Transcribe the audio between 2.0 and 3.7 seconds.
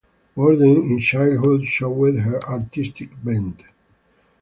her artistic bent.